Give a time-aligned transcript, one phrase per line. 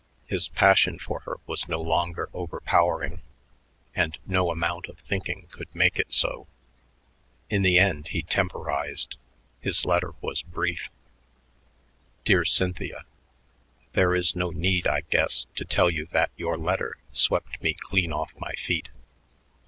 [0.25, 3.21] His passion for her was no longer overpowering,
[3.95, 6.47] and no amount of thinking could make it so.
[7.51, 9.15] In the end he temporized.
[9.59, 10.89] His letter was brief.
[12.25, 13.03] Dear Cynthia:
[13.93, 18.11] There is no need, I guess, to tell you that your letter swept me clean
[18.11, 18.89] off my feet.